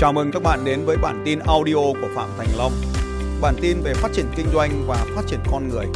[0.00, 2.72] Chào mừng các bạn đến với bản tin audio của Phạm Thành Long.
[3.40, 5.86] Bản tin về phát triển kinh doanh và phát triển con người.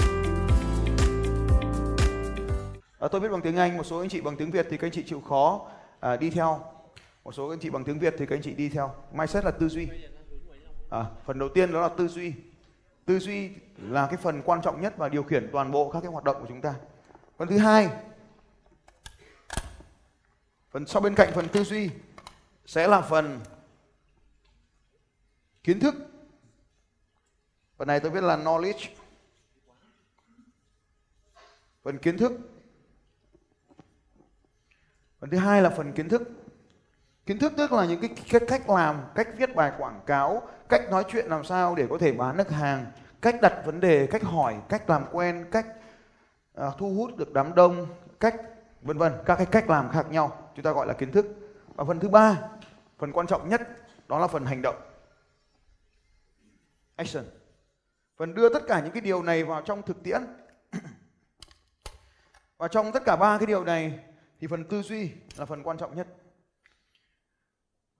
[2.98, 4.86] À, tôi biết bằng tiếng Anh, một số anh chị bằng tiếng Việt thì các
[4.86, 5.66] anh chị chịu khó
[6.00, 6.60] à, đi theo.
[7.24, 8.94] Một số anh chị bằng tiếng Việt thì các anh chị đi theo.
[9.12, 9.88] Mindset là tư duy.
[10.90, 12.32] À, phần đầu tiên đó là tư duy.
[13.06, 16.10] Tư duy là cái phần quan trọng nhất và điều khiển toàn bộ các cái
[16.10, 16.74] hoạt động của chúng ta.
[17.38, 17.88] Phần thứ hai,
[20.70, 21.90] phần sau bên cạnh phần tư duy
[22.66, 23.40] sẽ là phần
[25.64, 25.94] kiến thức.
[27.76, 28.88] Phần này tôi viết là knowledge.
[31.82, 32.32] Phần kiến thức.
[35.20, 36.22] Phần thứ hai là phần kiến thức.
[37.26, 40.82] Kiến thức tức là những cái cách, cách làm cách viết bài quảng cáo cách
[40.90, 42.86] nói chuyện làm sao để có thể bán được hàng
[43.22, 45.66] cách đặt vấn đề cách hỏi cách làm quen cách
[46.54, 47.86] à, thu hút được đám đông
[48.20, 48.36] cách
[48.82, 50.50] vân vân các cái cách làm khác nhau.
[50.56, 51.26] Chúng ta gọi là kiến thức.
[51.74, 52.38] Và phần thứ ba
[52.98, 53.60] phần quan trọng nhất
[54.08, 54.76] đó là phần hành động
[56.96, 57.24] action.
[58.16, 60.22] Phần đưa tất cả những cái điều này vào trong thực tiễn.
[62.58, 63.98] Và trong tất cả ba cái điều này
[64.40, 66.08] thì phần tư duy là phần quan trọng nhất.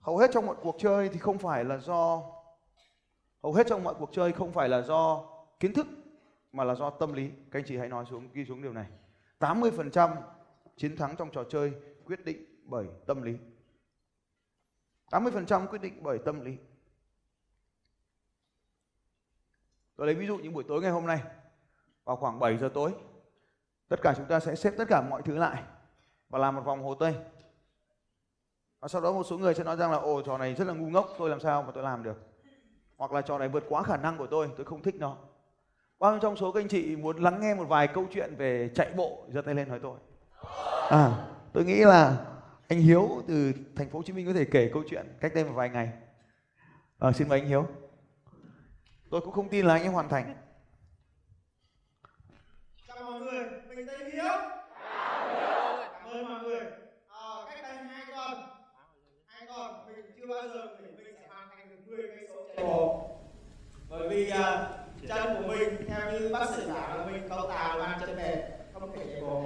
[0.01, 2.23] Hầu hết trong mọi cuộc chơi thì không phải là do,
[3.43, 5.25] hầu hết trong mọi cuộc chơi không phải là do
[5.61, 5.87] kiến thức,
[6.53, 7.31] mà là do tâm lý.
[7.51, 8.87] Các anh chị hãy nói xuống, ghi xuống điều này.
[9.41, 10.17] 80%
[10.77, 11.73] chiến thắng trong trò chơi
[12.05, 13.37] quyết định bởi tâm lý.
[15.11, 16.57] 80% quyết định bởi tâm lý.
[19.97, 21.21] Tôi lấy ví dụ những buổi tối ngày hôm nay.
[22.05, 22.93] Vào khoảng 7 giờ tối
[23.89, 25.63] tất cả chúng ta sẽ xếp tất cả mọi thứ lại
[26.29, 27.15] và làm một vòng hồ tây.
[28.81, 30.75] Và sau đó một số người sẽ nói rằng là ồ trò này rất là
[30.75, 32.17] ngu ngốc tôi làm sao mà tôi làm được?
[32.97, 35.17] Hoặc là trò này vượt quá khả năng của tôi tôi không thích nó.
[35.99, 38.71] Bao nhiêu trong số các anh chị muốn lắng nghe một vài câu chuyện về
[38.75, 39.99] chạy bộ giơ tay lên hỏi tôi.
[40.91, 42.27] À tôi nghĩ là
[42.69, 45.45] anh Hiếu từ thành phố Hồ Chí Minh có thể kể câu chuyện cách đây
[45.45, 45.93] một vài ngày.
[46.99, 47.67] À, xin mời anh Hiếu
[49.15, 50.35] tôi cũng không tin là anh ấy hoàn thành.
[52.89, 54.25] Chào mọi người mình tên hiếu.
[55.93, 56.61] Cảm ơn mọi người.
[57.09, 58.47] À, cách đây hai tuần.
[59.27, 62.35] Hai tuần mình chưa bao giờ nghĩ mình sẽ hoàn thành được 10 cây số
[62.49, 63.11] chạy bộ.
[63.89, 67.79] Bởi vì uh, chân của mình theo như bác sĩ bảo là mình cấu tạo
[67.79, 68.39] bàn chân mềm
[68.73, 69.45] không thể chạy bộ.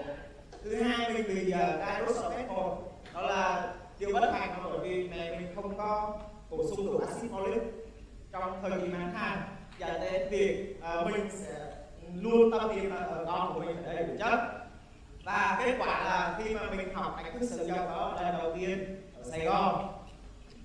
[0.62, 4.60] Thứ hai mình bị uh, đai đốt sọ phép một đó là điều bất hạnh
[4.64, 6.18] bởi vì mẹ mình không có
[6.50, 7.60] bổ sung đủ axit folic
[8.32, 9.57] trong thời kỳ mang thai.
[9.80, 11.54] Dạ, dẫn đến việc uh, mình sẽ
[12.14, 14.40] luôn tâm niệm là ở con của mình ở đây đủ chất.
[15.24, 18.54] Và kết quả là khi mà mình học cách thức sử dụng đó lần đầu
[18.56, 19.88] tiên ở Sài Gòn.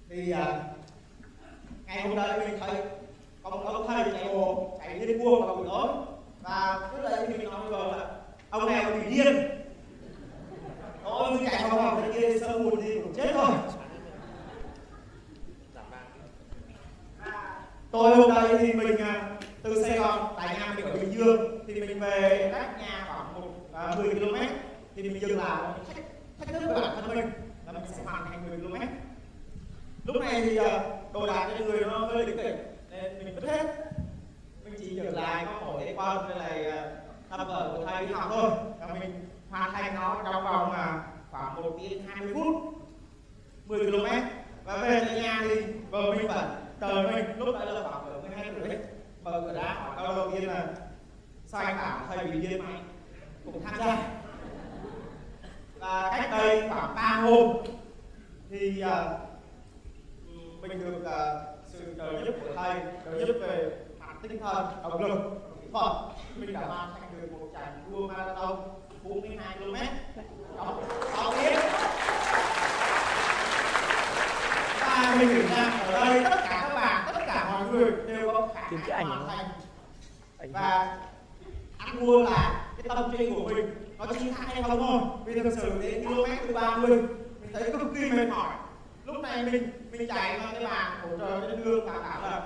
[0.10, 0.38] Thì uh,
[1.86, 2.76] ngày hôm đấy mình thấy
[3.44, 5.88] có một ông thầy chạy bộ chạy lên cuồng vào buổi tối.
[6.42, 8.08] Và trước đây thì mình nói rồi là
[8.50, 9.50] ông này bị điên.
[11.04, 13.52] Ôi chạy vào vòng thế kia sơ buồn đi cũng chết thôi.
[17.94, 21.60] Tôi hôm nay thì mình à, từ Sài Gòn tại nhà mình ở Bình Dương
[21.68, 24.36] thì mình về cách nhà khoảng một à 10 km
[24.96, 26.06] thì mình dừng lại thách,
[26.40, 27.32] thách thức với bản thân mình
[27.66, 28.76] là mình sẽ hoàn thành 10 km.
[30.06, 30.84] Lúc này thì à,
[31.14, 32.56] đồ đạc trên người nó hơi đỉnh kỉnh
[32.90, 33.76] nên mình vứt hết.
[34.64, 36.92] Mình chỉ dừng lại có mỗi cái con với lại à,
[37.30, 40.74] thăm vở của thầy đi học thôi và mình hoàn thành nó trong vòng
[41.32, 42.56] khoảng một tiếng 20 phút
[43.66, 44.06] 10 km.
[44.66, 45.56] Và về tới nhà thì
[45.90, 48.78] vợ mình vẫn chờ mình lúc đấy là khoảng ở 12 tuổi
[49.24, 50.68] mở cửa đá hỏi câu đầu tiên là
[51.46, 52.82] sao anh bảo thầy bị điên mày.
[53.46, 53.98] Cùng tham gia.
[55.80, 57.58] Và cách đây khoảng 3 hôm
[58.50, 58.92] thì uh,
[60.62, 65.04] mình được uh, sự trợ giúp của thầy trợ giúp về mặt tinh thần động
[65.04, 65.20] lực
[65.62, 65.92] kỹ thuật.
[66.36, 68.58] Mình đã hoàn thành được một trận đua marathon
[69.04, 69.76] 42 km
[70.58, 70.84] trong
[71.16, 71.60] 6 tiếng
[75.04, 77.92] và mình rằng ở đây tất cả các bạn tất cả mọi người
[78.72, 80.98] có khả năng hoàn thành và
[81.78, 83.96] ăn thua là cái tâm trí của mình.
[83.98, 85.02] Nó chỉ thắng hay không thôi.
[85.26, 87.02] Vì thực sự đến km thứ 30
[87.42, 88.54] mình thấy cực kỳ mệt mỏi.
[89.06, 92.42] Lúc này mình mình chạy vào cái bàn hỗ trợ trên đường và bảo là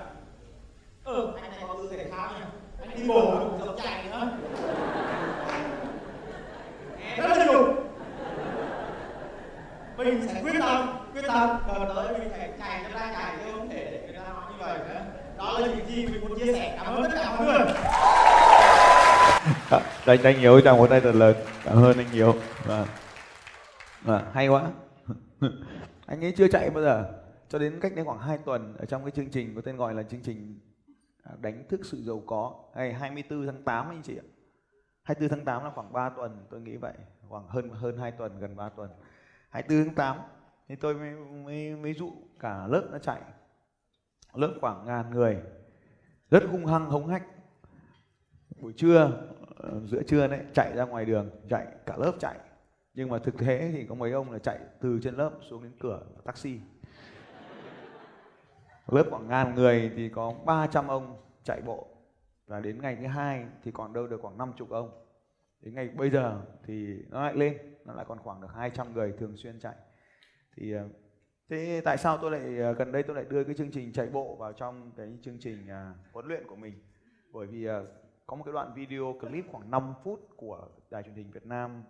[1.03, 2.45] ừ anh này có tư thể thao nha.
[2.81, 4.31] Anh đi bộ cũng giống chạy nữa.
[7.17, 7.73] Rất là nhiều
[9.97, 13.51] mình sẽ quyết tâm quyết tâm đợt tới mình phải chạy cho ra chạy chứ
[13.51, 15.01] không thể để người ta nói như vậy nữa
[15.59, 17.73] đó là những gì mình muốn chia sẻ cảm ơn tất cả mọi người.
[19.71, 22.33] Dạ, đánh đánh nhiều trong một tay thật lớn cảm ơn anh nhiều
[22.65, 22.85] và,
[24.05, 24.13] dạ.
[24.13, 24.71] à, dạ, hay quá.
[26.05, 27.05] Anh ấy chưa chạy bao giờ.
[27.49, 29.93] Cho đến cách đây khoảng 2 tuần ở trong cái chương trình có tên gọi
[29.93, 30.59] là chương trình
[31.39, 32.55] đánh thức sự giàu có.
[32.75, 34.27] Ngày 24 tháng 8 anh chị ạ.
[35.03, 36.93] 24 tháng 8 là khoảng 3 tuần tôi nghĩ vậy.
[37.29, 38.89] Khoảng hơn hơn 2 tuần gần 3 tuần.
[39.49, 40.17] 24 tháng 8
[40.67, 41.11] thì tôi mới,
[41.45, 43.21] mới, mới dụ cả lớp nó chạy
[44.37, 45.37] lớp khoảng ngàn người.
[46.31, 47.23] Rất hung hăng, hống hách.
[48.61, 52.39] Buổi trưa ờ, giữa trưa đấy, chạy ra ngoài đường, chạy, cả lớp chạy.
[52.93, 55.71] Nhưng mà thực tế thì có mấy ông là chạy từ trên lớp xuống đến
[55.79, 56.59] cửa taxi.
[58.87, 61.87] Lớp khoảng ngàn người thì có 300 ông chạy bộ.
[62.47, 64.91] Và đến ngày thứ hai thì còn đâu được khoảng 50 ông.
[65.61, 69.13] Đến ngày bây giờ thì nó lại lên, nó lại còn khoảng được 200 người
[69.19, 69.75] thường xuyên chạy.
[70.55, 70.87] Thì ờ,
[71.49, 74.07] thế tại sao tôi lại ờ, gần đây tôi lại đưa cái chương trình chạy
[74.07, 76.73] bộ vào trong cái chương trình à, huấn luyện của mình?
[77.31, 77.81] Bởi vì à,
[78.25, 81.83] có một cái đoạn video clip khoảng 5 phút của đài truyền hình Việt Nam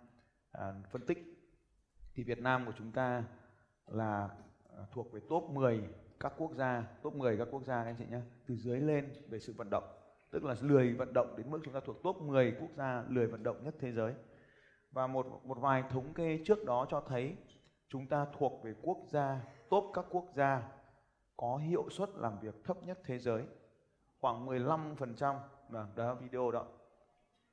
[0.52, 1.18] à, phân tích.
[2.14, 3.24] Thì Việt Nam của chúng ta
[3.86, 4.28] là
[4.68, 5.82] ờ, thuộc về top 10
[6.20, 9.12] các quốc gia top 10 các quốc gia các anh chị nhé từ dưới lên
[9.28, 9.84] về sự vận động.
[10.30, 13.26] Tức là lười vận động đến mức chúng ta thuộc top 10 quốc gia lười
[13.26, 14.14] vận động nhất thế giới.
[14.90, 17.36] Và một một vài thống kê trước đó cho thấy
[17.88, 20.62] chúng ta thuộc về quốc gia top các quốc gia,
[21.36, 23.42] có hiệu suất làm việc thấp nhất thế giới.
[24.20, 25.36] Khoảng 15%
[25.70, 26.66] là đó, video đó.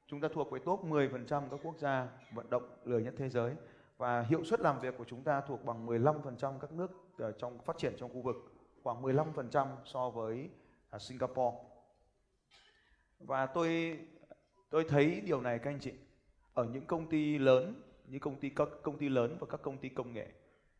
[0.08, 3.56] Chúng ta thuộc về top 10% các quốc gia vận động lười nhất thế giới.
[3.98, 7.60] Và hiệu suất làm việc của chúng ta thuộc bằng 15% các nước ờ, trong,
[7.60, 8.36] phát triển trong khu vực.
[8.84, 10.50] Khoảng 15% so với
[10.90, 11.58] à, Singapore.
[13.20, 14.00] Và tôi
[14.70, 15.94] tôi thấy điều này, các anh chị,
[16.54, 19.78] ở những công ty lớn những công ty các công ty lớn và các công
[19.78, 20.28] ty công nghệ,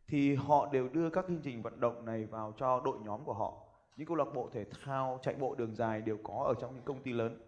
[0.08, 3.34] thì họ đều đưa các chương trình vận động này vào cho đội nhóm của
[3.34, 3.62] họ.
[3.96, 6.84] Những câu lạc bộ thể thao, chạy bộ đường dài đều có ở trong những
[6.84, 7.42] công ty lớn.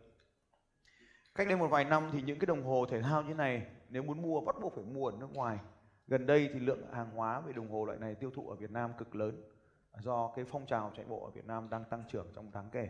[1.35, 4.03] Cách đây một vài năm thì những cái đồng hồ thể thao như này, nếu
[4.03, 5.59] muốn mua bắt buộc phải mua ở nước ngoài.
[6.07, 8.71] Gần đây thì lượng hàng hóa về đồng hồ loại này tiêu thụ ở Việt
[8.71, 9.43] Nam cực lớn,
[10.01, 12.89] do cái phong trào chạy bộ ở Việt Nam đang tăng trưởng trong đáng kể.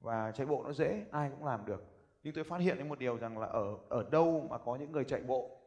[0.00, 1.84] Và chạy bộ nó dễ, ai cũng làm được.
[2.22, 4.92] Nhưng tôi phát hiện đến một điều rằng là ở ở đâu mà có những
[4.92, 5.57] người chạy bộ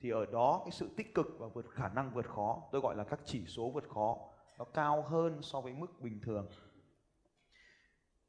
[0.00, 2.96] thì ở đó cái sự tích cực và vượt khả năng vượt khó, tôi gọi
[2.96, 4.16] là các chỉ số vượt khó,
[4.58, 6.48] nó cao hơn so với mức bình thường.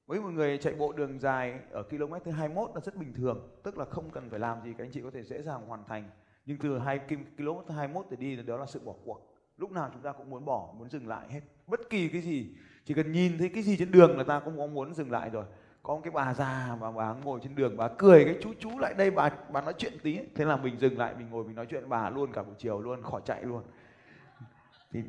[0.05, 3.59] Với một người chạy bộ đường dài ở km thứ 21 là rất bình thường,
[3.63, 5.83] tức là không cần phải làm gì, các anh chị có thể dễ dàng hoàn
[5.85, 6.09] thành.
[6.45, 6.99] Nhưng từ 2
[7.37, 9.27] km thứ 21 để đi thì đó là sự bỏ cuộc.
[9.57, 11.41] Lúc nào chúng ta cũng muốn bỏ, muốn dừng lại hết.
[11.67, 14.57] Bất kỳ cái gì, chỉ cần nhìn thấy cái gì trên đường là ta cũng
[14.57, 15.45] có muốn dừng lại rồi
[15.83, 18.79] có một cái bà già mà bà ngồi trên đường, bà cười cái chú chú
[18.79, 20.19] lại đây, bà bà nói chuyện tí.
[20.35, 22.81] Thế là mình dừng lại, mình ngồi, mình nói chuyện bà luôn cả buổi chiều
[22.81, 23.63] luôn, khỏi chạy luôn.
[24.91, 25.03] Thì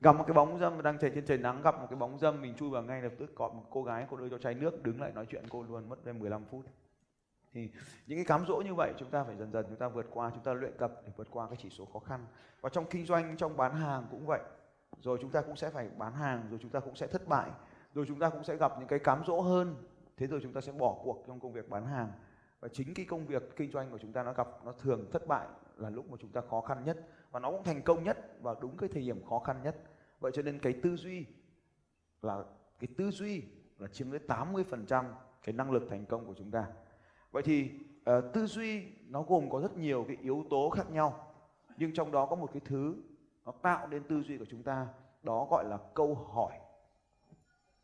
[0.00, 2.42] gặp một cái bóng dâm, đang chạy trên trời nắng, gặp một cái bóng dâm,
[2.42, 4.82] mình chui vào ngay lập tức, gọi một cô gái, cô đưa cho chai nước,
[4.82, 6.64] đứng lại nói chuyện cô luôn, mất thêm 15 phút.
[7.52, 7.70] Thì
[8.06, 10.30] những cái cám dỗ như vậy, chúng ta phải dần dần, chúng ta vượt qua,
[10.34, 12.26] chúng ta luyện tập để vượt qua cái chỉ số khó khăn.
[12.60, 14.40] Và trong kinh doanh, trong bán hàng cũng vậy.
[15.00, 17.50] Rồi chúng ta cũng sẽ phải bán hàng, rồi chúng ta cũng sẽ thất bại.
[17.94, 19.74] Rồi chúng ta cũng sẽ gặp những cái cám dỗ hơn
[20.20, 22.12] thế rồi chúng ta sẽ bỏ cuộc trong công việc bán hàng.
[22.60, 25.26] Và chính cái công việc kinh doanh của chúng ta nó gặp nó thường thất
[25.26, 25.46] bại
[25.76, 27.08] là lúc mà chúng ta khó khăn nhất.
[27.30, 29.76] Và nó cũng thành công nhất vào đúng cái thời điểm khó khăn nhất.
[30.20, 31.26] Vậy cho nên cái tư duy
[32.22, 32.44] là
[32.78, 33.42] cái tư duy
[33.78, 35.04] là chiếm tới 80%
[35.44, 36.66] cái năng lực thành công của chúng ta.
[37.30, 37.70] Vậy thì
[38.00, 41.34] uh, tư duy nó gồm có rất nhiều cái yếu tố khác nhau.
[41.76, 42.94] Nhưng trong đó có một cái thứ
[43.44, 44.88] nó tạo nên tư duy của chúng ta
[45.22, 46.52] đó gọi là câu hỏi.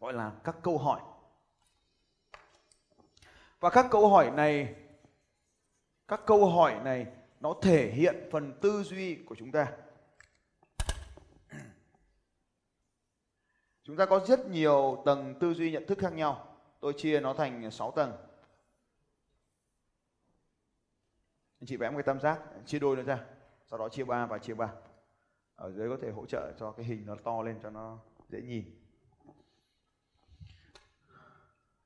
[0.00, 1.00] Gọi là các câu hỏi
[3.66, 4.74] và các câu hỏi này,
[6.08, 7.06] các câu hỏi này
[7.40, 9.72] nó thể hiện phần tư duy của chúng ta.
[13.82, 16.56] Chúng ta có rất nhiều tầng tư duy nhận thức khác nhau.
[16.80, 18.12] Tôi chia nó thành 6 tầng.
[21.60, 23.24] Anh chị vẽ một cái tam giác, chia đôi nó ra.
[23.64, 24.72] Sau đó chia ba và chia ba.
[25.54, 28.42] Ở dưới có thể hỗ trợ cho cái hình nó to lên cho nó dễ
[28.42, 28.64] nhìn.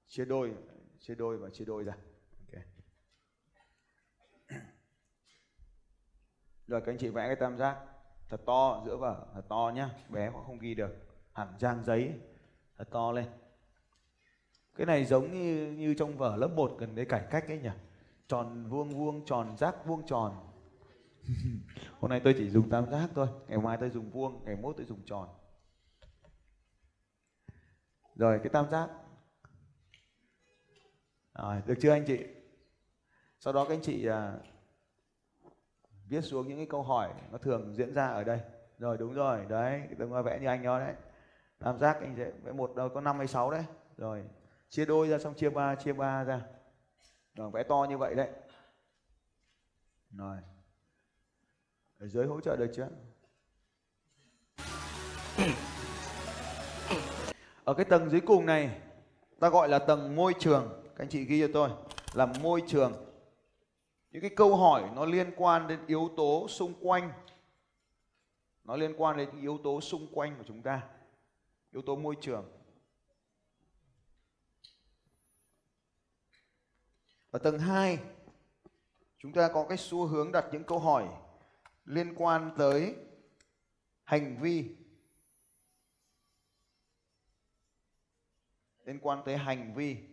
[0.09, 0.55] Chia đôi
[1.01, 1.93] chia đôi và chia đôi ra.
[2.39, 2.65] Okay.
[6.67, 7.77] rồi, các anh chị vẽ cái tam giác.
[8.29, 9.91] Thật to, giữa vở, thật to nhá.
[10.09, 10.91] Bé họ không ghi được.
[11.33, 12.13] Hẳn trang giấy.
[12.79, 13.27] Thật to lên.
[14.77, 17.71] Cái này giống như như trong vở lớp 1 gần đấy cải cách ấy nhỉ?
[18.29, 20.35] Tròn vuông vuông, tròn giác vuông tròn.
[22.01, 23.29] Hôm nay tôi chỉ dùng tam giác thôi.
[23.49, 25.29] Ngày mai tôi dùng vuông, ngày mốt tôi dùng tròn.
[28.15, 28.89] Rồi, cái tam giác
[31.35, 32.27] rồi, được chưa anh chị?
[33.39, 34.35] Sau đó các anh chị à,
[36.09, 38.41] viết xuống những cái câu hỏi nó thường diễn ra ở đây.
[38.79, 40.95] Rồi đúng rồi đấy đừng vẽ như anh đó đấy.
[41.59, 43.65] Tam giác anh sẽ vẽ một đâu có năm hay sáu đấy.
[43.97, 44.25] Rồi
[44.69, 46.41] chia đôi ra xong chia ba chia ba ra.
[47.35, 48.29] Rồi vẽ to như vậy đấy.
[50.11, 50.37] Rồi.
[51.99, 52.89] Ở dưới hỗ trợ được chưa?
[57.65, 58.81] Ở cái tầng dưới cùng này
[59.41, 61.71] ta gọi là tầng môi trường các anh chị ghi cho tôi,
[62.15, 62.93] là môi trường.
[64.11, 67.13] Những cái câu hỏi nó liên quan đến yếu tố xung quanh.
[68.65, 70.89] Nó liên quan đến yếu tố xung quanh của chúng ta.
[71.73, 72.51] Yếu tố môi trường.
[77.31, 77.99] Ở tầng 2
[79.19, 81.09] chúng ta có cái xu hướng đặt những câu hỏi
[81.85, 82.97] liên quan tới
[84.05, 84.77] hành vi.
[88.85, 90.10] Liên quan tới hành vi.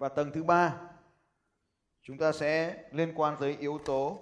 [0.00, 0.80] Và tầng thứ ba,
[2.02, 4.20] chúng ta sẽ liên quan tới yếu tố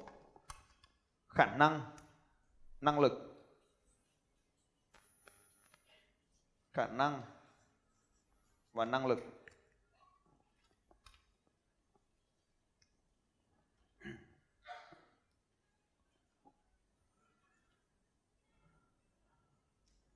[1.29, 1.97] khả năng
[2.81, 3.13] năng lực.
[6.73, 7.23] Khả năng
[8.73, 9.19] và năng lực.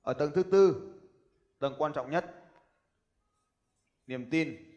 [0.01, 0.93] Ở tầng thứ tư,
[1.59, 2.25] tầng quan trọng nhất,
[4.07, 4.72] niềm tin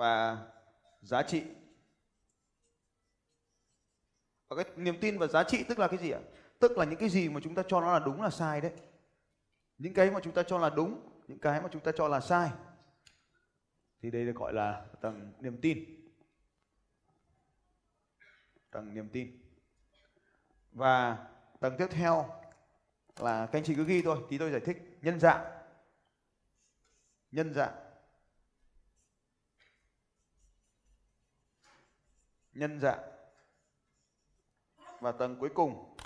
[0.00, 0.46] và
[1.00, 1.44] giá trị.
[4.48, 6.20] Và cái niềm tin và giá trị tức là cái gì ạ?
[6.58, 8.72] Tức là những cái gì mà chúng ta cho nó là đúng là sai đấy.
[9.78, 12.20] Những cái mà chúng ta cho là đúng, những cái mà chúng ta cho là
[12.20, 12.50] sai.
[14.02, 15.84] Thì đây được gọi là tầng niềm tin.
[18.70, 19.42] Tầng niềm tin.
[20.72, 21.26] Và
[21.60, 22.42] tầng tiếp theo
[23.18, 24.98] là các anh chị cứ ghi thôi, tí tôi giải thích.
[25.02, 25.44] Nhân dạng.
[27.30, 27.89] Nhân dạng.
[32.60, 33.10] Nhân dạng.
[35.00, 35.96] Và tầng cuối cùng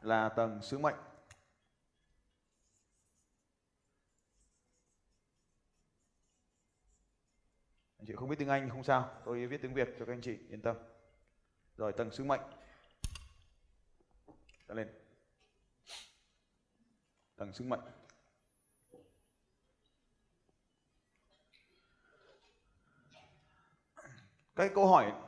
[0.00, 0.94] là tầng sứ mệnh.
[7.98, 10.20] Anh chị không biết tiếng Anh không sao, tôi viết tiếng Việt cho các anh
[10.22, 10.76] chị yên tâm.
[11.76, 12.40] Rồi, tầng sứ mệnh.
[14.68, 14.88] Trở lên.
[17.36, 17.80] Tầng sứ mệnh.
[24.56, 25.27] Cái câu hỏi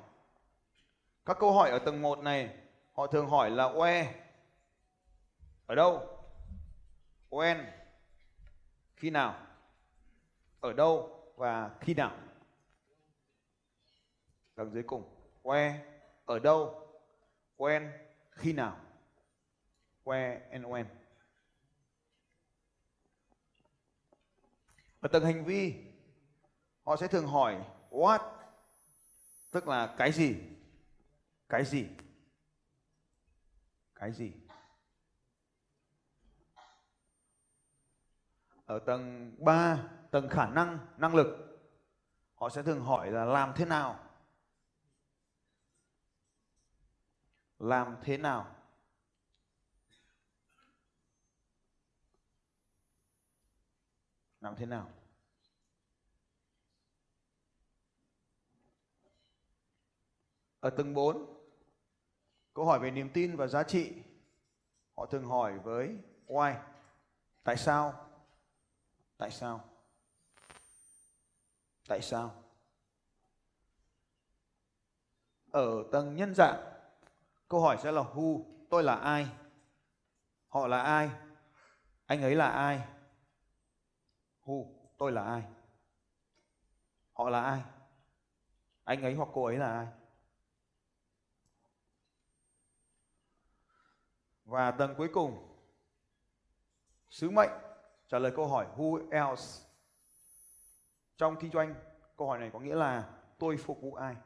[1.27, 2.57] các câu hỏi ở tầng 1 này,
[2.93, 4.07] họ thường hỏi là where
[5.67, 6.09] ở đâu?
[7.31, 7.65] When
[8.97, 9.47] khi nào?
[10.61, 12.19] Ở đâu và khi nào?
[14.55, 15.15] Tầng dưới cùng.
[15.43, 15.75] Where
[16.25, 16.89] ở đâu?
[17.57, 17.91] When
[18.31, 18.77] khi nào?
[20.05, 20.85] Where and when
[25.01, 25.75] ở tầng hành vi,
[26.85, 28.21] họ sẽ thường hỏi what?
[29.51, 30.37] Tức là cái gì?
[31.51, 31.89] Cái gì?
[33.95, 34.33] Cái gì?
[38.67, 41.27] Ở tầng 3 tầng khả năng năng lực,
[42.35, 44.11] họ sẽ thường hỏi là làm thế nào?
[47.59, 48.57] Làm thế nào?
[54.41, 54.91] Làm thế nào?
[60.61, 61.40] Ở tầng 4
[62.61, 63.93] câu hỏi về niềm tin và giá trị.
[64.97, 66.55] Họ thường hỏi với, why?
[67.43, 68.09] Tại sao?
[69.17, 69.65] Tại sao?
[71.89, 72.45] Tại sao?
[75.51, 76.63] Ở tầng nhân dạng,
[77.49, 78.45] câu hỏi sẽ là who?
[78.71, 79.29] Tôi là ai?
[80.49, 81.11] Họ là ai?
[82.07, 82.89] Anh ấy là ai?
[84.45, 84.67] Who?
[84.99, 85.43] Tôi là ai?
[87.13, 87.63] Họ là ai?
[88.85, 89.87] Anh ấy hoặc cô ấy là ai?
[94.51, 95.39] Và tầng cuối cùng,
[97.11, 97.51] sứ mệnh
[98.09, 99.67] trả lời câu hỏi who else.
[101.17, 101.75] Trong kinh doanh,
[102.17, 104.17] câu hỏi này có nghĩa là tôi phục vụ ai?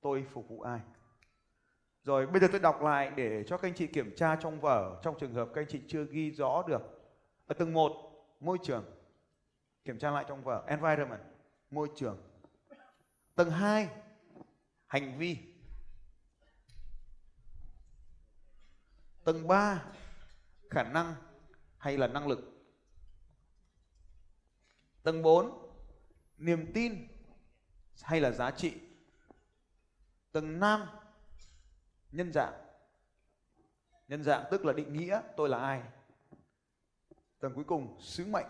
[0.00, 0.80] Tôi phục vụ ai?
[2.02, 5.00] Rồi bây giờ tôi đọc lại để cho các anh chị kiểm tra trong vở
[5.02, 6.82] trong trường hợp các anh chị chưa ghi rõ được.
[7.46, 7.92] Ở tầng 1,
[8.40, 8.84] môi trường.
[9.84, 11.22] Kiểm tra lại trong vở environment,
[11.70, 12.22] môi trường.
[13.34, 13.88] Tầng 2,
[14.86, 15.53] hành vi
[19.24, 19.84] Tầng 3,
[20.70, 21.14] khả năng
[21.78, 22.38] hay là năng lực.
[25.02, 25.70] Tầng 4,
[26.38, 27.08] niềm tin
[28.02, 28.80] hay là giá trị.
[30.32, 30.86] Tầng 5,
[32.12, 32.52] nhân dạng.
[34.08, 35.82] Nhân dạng tức là định nghĩa tôi là ai.
[37.40, 38.46] Tầng cuối cùng, sứ mệnh.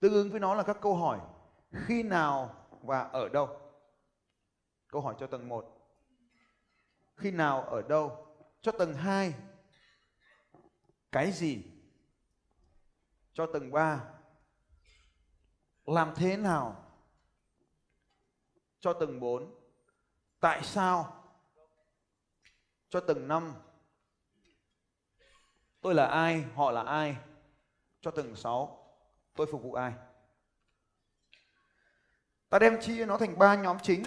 [0.00, 1.20] Tương ứng với nó là các câu hỏi
[1.72, 3.60] khi nào và ở đâu.
[4.88, 5.78] Câu hỏi cho tầng 1.
[7.16, 8.26] Khi nào ở đâu?
[8.60, 9.34] Cho tầng 2
[11.12, 11.62] cái gì
[13.32, 14.04] cho tầng 3
[15.84, 16.84] làm thế nào
[18.80, 19.54] cho tầng 4
[20.40, 21.24] tại sao
[22.88, 23.54] cho tầng 5
[25.82, 27.16] tôi là ai, họ là ai?
[28.00, 28.94] Cho tầng 6
[29.34, 29.92] tôi phục vụ ai?
[32.48, 34.02] Ta đem chia nó thành ba nhóm chính.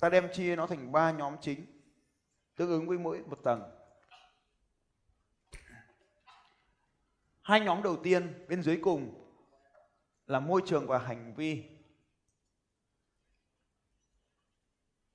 [0.00, 1.66] Ta đem chia nó thành ba nhóm chính.
[2.54, 3.77] Tương ứng với mỗi một tầng.
[7.48, 9.14] Hai nhóm đầu tiên bên dưới cùng
[10.26, 11.64] là môi trường và hành vi.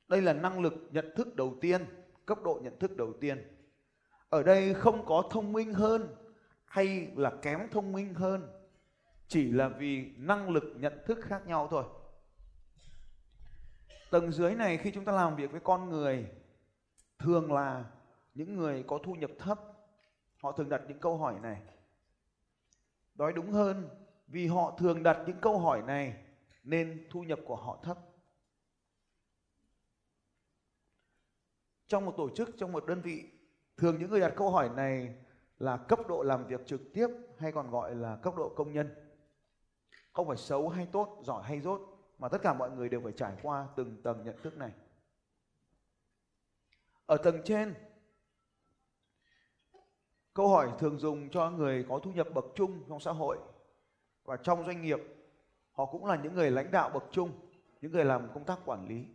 [0.07, 1.85] Đây là năng lực nhận thức đầu tiên,
[2.25, 3.67] cấp độ nhận thức đầu tiên.
[4.29, 6.15] Ở đây không có thông minh hơn
[6.65, 8.49] hay là kém thông minh hơn,
[9.27, 11.83] chỉ là vì năng lực nhận thức khác nhau thôi.
[14.11, 16.25] Tầng dưới này khi chúng ta làm việc với con người,
[17.19, 17.85] thường là
[18.33, 19.59] những người có thu nhập thấp,
[20.41, 21.61] họ thường đặt những câu hỏi này
[23.15, 23.89] nói đúng hơn,
[24.27, 26.23] vì họ thường đặt những câu hỏi này,
[26.63, 27.97] nên thu nhập của họ thấp.
[31.87, 33.29] Trong một tổ chức, trong một đơn vị,
[33.77, 35.15] thường những người đặt câu hỏi này
[35.57, 38.93] là cấp độ làm việc trực tiếp hay còn gọi là cấp độ công nhân.
[40.13, 41.81] Không phải xấu hay tốt, giỏi hay dốt,
[42.19, 44.71] mà tất cả mọi người đều phải trải qua từng tầng nhận thức này.
[47.05, 47.73] Ở tầng trên
[50.33, 53.37] câu hỏi thường dùng cho người có thu nhập bậc trung trong xã hội.
[54.23, 54.99] Và trong doanh nghiệp,
[55.71, 57.31] họ cũng là những người lãnh đạo bậc trung,
[57.81, 59.05] những người làm công tác quản lý.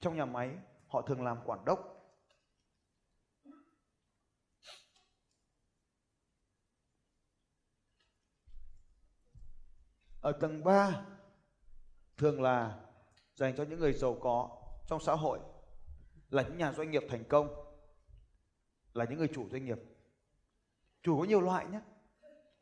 [0.00, 0.56] Trong nhà máy,
[0.88, 1.88] họ thường làm quản đốc.
[10.20, 11.06] Ở tầng 3
[12.16, 12.80] thường là
[13.34, 14.50] dành cho những người giàu có
[14.86, 15.38] trong xã hội,
[16.30, 17.71] là những nhà doanh nghiệp thành công
[18.94, 19.78] là những người chủ doanh nghiệp
[21.02, 21.80] chủ có nhiều loại nhé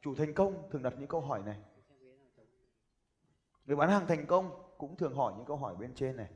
[0.02, 1.56] chủ thành công thường đặt những câu hỏi này
[3.66, 6.28] người bán hàng thành công cũng thường hỏi những câu hỏi bên trên này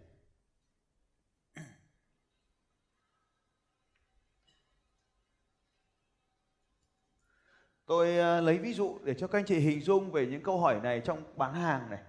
[7.87, 10.59] Tôi à, lấy ví dụ để cho các anh chị hình dung về những câu
[10.59, 12.01] hỏi này trong bán hàng này.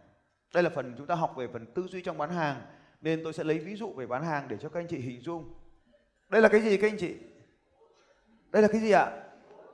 [0.54, 2.62] Đây là phần chúng ta học về phần tư duy trong bán hàng,
[3.02, 5.22] nên tôi sẽ lấy ví dụ về bán hàng để cho các anh chị hình
[5.22, 5.54] dung.
[6.30, 7.16] Đây là cái gì các anh chị?
[8.56, 9.12] Đây là cái gì ạ?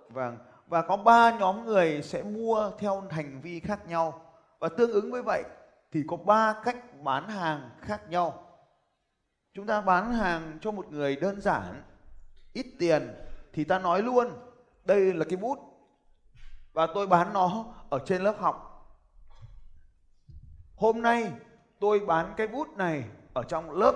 [0.10, 4.22] Vâng, và có ba nhóm người sẽ mua theo hành vi khác nhau
[4.60, 5.44] và tương ứng với vậy
[5.91, 8.48] thì có ba cách bán hàng khác nhau.
[9.54, 11.84] Chúng ta bán hàng cho một người đơn giản,
[12.54, 13.15] ít tiền
[13.54, 14.30] thì ta nói luôn
[14.86, 15.60] đây là cái bút
[16.74, 18.88] và tôi bán nó ở trên lớp học.
[20.76, 21.32] Hôm nay
[21.80, 23.94] tôi bán cái bút này ở trong lớp.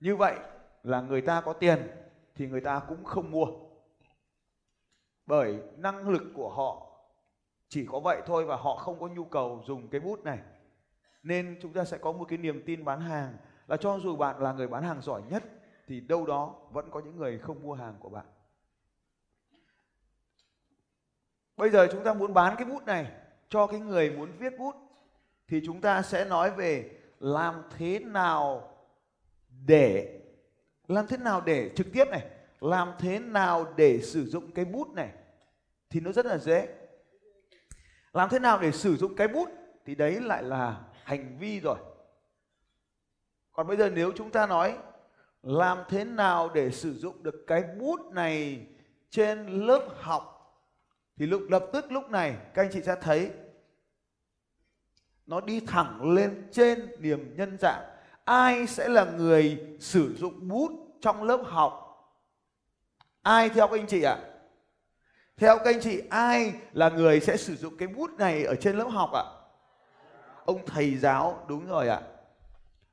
[0.00, 0.34] Như vậy
[0.82, 1.90] là người ta có tiền
[2.34, 3.46] thì người ta cũng không mua.
[5.26, 6.86] Bởi năng lực của họ
[7.68, 10.38] chỉ có vậy thôi và họ không có nhu cầu dùng cái bút này.
[11.22, 13.36] Nên chúng ta sẽ có một cái niềm tin bán hàng
[13.66, 15.42] là cho dù bạn là người bán hàng giỏi nhất
[15.86, 18.26] thì đâu đó vẫn có những người không mua hàng của bạn.
[21.56, 23.12] Bây giờ chúng ta muốn bán cái bút này
[23.48, 24.74] cho cái người muốn viết bút
[25.48, 28.72] thì chúng ta sẽ nói về làm thế nào
[29.66, 30.20] để
[30.88, 32.26] làm thế nào để trực tiếp này,
[32.60, 35.10] làm thế nào để sử dụng cái bút này
[35.90, 36.68] thì nó rất là dễ.
[38.12, 39.48] Làm thế nào để sử dụng cái bút
[39.84, 41.76] thì đấy lại là hành vi rồi.
[43.52, 44.78] Còn bây giờ nếu chúng ta nói,
[45.42, 48.66] làm thế nào để sử dụng được cái bút này
[49.10, 50.32] trên lớp học
[51.16, 53.30] thì lúc, lập tức lúc này, các anh chị sẽ thấy
[55.26, 57.84] nó đi thẳng lên trên niềm nhân dạng
[58.24, 61.85] ai sẽ là người sử dụng bút trong lớp học
[63.26, 64.18] ai theo các anh chị ạ
[65.36, 68.76] theo các anh chị ai là người sẽ sử dụng cái bút này ở trên
[68.76, 69.24] lớp học ạ
[70.44, 72.00] ông thầy giáo đúng rồi ạ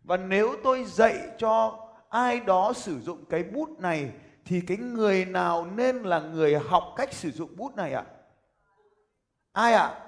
[0.04, 4.12] và nếu tôi dạy cho ai đó sử dụng cái bút này
[4.46, 8.04] thì cái người nào nên là người học cách sử dụng bút này ạ?
[9.52, 10.00] Ai ạ?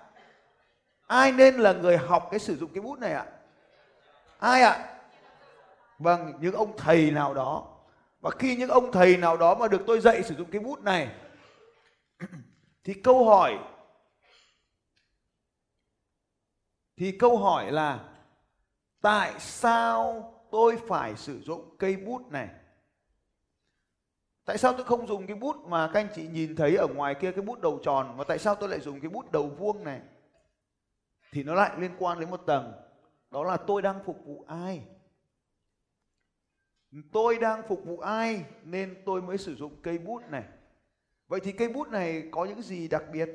[1.07, 3.25] Ai nên là người học cái sử dụng cái bút này ạ?
[4.39, 4.97] Ai ạ?
[5.99, 7.74] Vâng, những ông thầy nào đó.
[8.25, 10.81] Và khi những ông thầy nào đó mà được tôi dạy sử dụng cái bút
[10.83, 11.15] này,
[12.83, 13.57] thì câu hỏi,
[16.97, 18.09] thì câu hỏi là,
[19.01, 22.49] tại sao tôi phải sử dụng cây bút này?
[24.45, 27.15] Tại sao tôi không dùng cái bút mà các anh chị nhìn thấy ở ngoài
[27.15, 29.83] kia, cái bút đầu tròn, mà tại sao tôi lại dùng cái bút đầu vuông
[29.83, 30.01] này?
[31.31, 32.73] Thì nó lại liên quan đến một tầng.
[33.31, 34.83] Đó là tôi đang phục vụ ai?
[37.11, 40.43] Tôi đang phục vụ ai nên tôi mới sử dụng cây bút này.
[41.27, 43.29] Vậy thì cây bút này có những gì đặc biệt?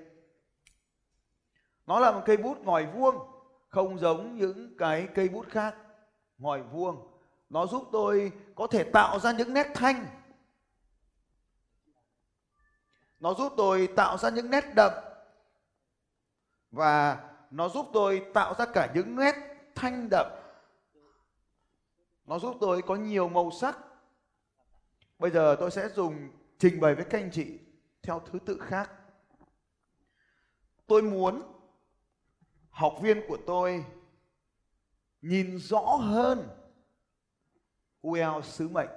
[1.86, 3.16] Nó là một cây bút ngòi vuông,
[3.68, 5.76] không giống những cái cây bút khác.
[6.38, 7.10] Ngòi vuông,
[7.50, 10.06] nó giúp tôi có thể tạo ra những nét thanh
[13.20, 14.92] nó giúp tôi tạo ra những nét đậm
[16.70, 17.18] và
[17.50, 19.34] nó giúp tôi tạo ra cả những nét
[19.74, 20.26] thanh đậm
[22.26, 23.78] nó giúp tôi có nhiều màu sắc.
[25.18, 27.58] Bây giờ tôi sẽ dùng trình bày với các anh chị
[28.02, 28.90] theo thứ tự khác.
[30.86, 31.42] Tôi muốn
[32.70, 33.84] học viên của tôi
[35.22, 36.48] nhìn rõ hơn
[38.06, 38.88] UL sứ mệnh.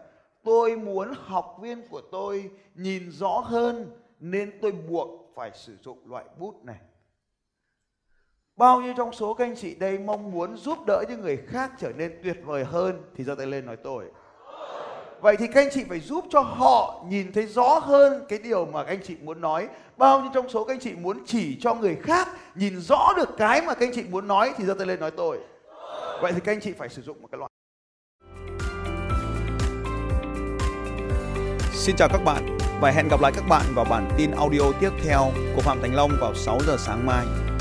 [0.43, 6.09] Tôi muốn học viên của tôi nhìn rõ hơn nên tôi buộc phải sử dụng
[6.11, 6.79] loại bút này
[8.57, 11.71] bao nhiêu trong số các anh chị đây mong muốn giúp đỡ những người khác
[11.79, 14.05] trở nên tuyệt vời hơn thì giơ tay lên nói tôi.
[15.21, 18.65] Vậy thì các anh chị phải giúp cho họ nhìn thấy rõ hơn cái điều
[18.65, 19.67] mà các anh chị muốn nói.
[19.97, 23.29] Bao nhiêu trong số các anh chị muốn chỉ cho người khác nhìn rõ được
[23.37, 25.39] cái mà các anh chị muốn nói thì giơ tay lên nói tôi.
[26.21, 27.49] Vậy thì các anh chị phải sử dụng một cái loại.
[31.73, 34.91] Xin chào các bạn và hẹn gặp lại các bạn vào bản tin audio tiếp
[35.03, 37.52] theo của Phạm Thành Long vào 6 giờ sáng mai.